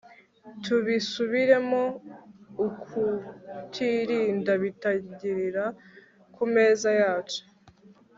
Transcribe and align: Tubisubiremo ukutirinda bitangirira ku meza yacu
Tubisubiremo 0.63 1.81
ukutirinda 2.67 4.51
bitangirira 4.63 5.65
ku 6.35 6.43
meza 6.53 6.89
yacu 7.01 7.41